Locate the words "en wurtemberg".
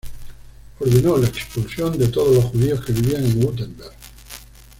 3.23-3.93